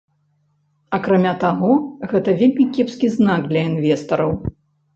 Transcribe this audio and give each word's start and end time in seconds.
Акрамя 0.97 1.33
таго, 1.43 1.71
гэта 2.15 2.35
вельмі 2.41 2.67
кепскі 2.79 3.13
знак 3.19 3.41
для 3.55 3.61
інвестараў. 3.73 4.31